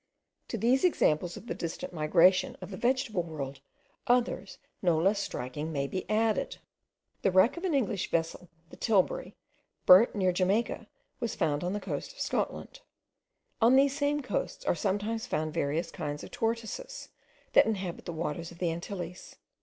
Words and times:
To 0.47 0.57
these 0.57 0.83
examples 0.83 1.37
of 1.37 1.45
the 1.45 1.53
distant 1.53 1.93
migration 1.93 2.57
of 2.59 2.71
the 2.71 2.75
vegetable 2.77 3.21
world, 3.21 3.59
others 4.07 4.57
no 4.81 4.97
less 4.97 5.19
striking 5.19 5.71
may 5.71 5.85
be 5.85 6.09
added. 6.09 6.57
The 7.21 7.29
wreck 7.29 7.55
of 7.55 7.65
an 7.65 7.75
English 7.75 8.09
vessel, 8.09 8.49
the 8.71 8.77
Tilbury, 8.77 9.35
burnt 9.85 10.15
near 10.15 10.31
Jamaica, 10.31 10.87
was 11.19 11.35
found 11.35 11.63
on 11.63 11.73
the 11.73 11.79
coast 11.79 12.13
of 12.13 12.19
Scotland. 12.19 12.79
On 13.61 13.75
these 13.75 13.95
same 13.95 14.23
coasts 14.23 14.65
are 14.65 14.73
sometimes 14.73 15.27
found 15.27 15.53
various 15.53 15.91
kinds 15.91 16.23
of 16.23 16.31
tortoises, 16.31 17.09
that 17.53 17.67
inhabit 17.67 18.05
the 18.05 18.11
waters 18.11 18.49
of 18.49 18.57
the 18.57 18.71
Antilles. 18.71 19.35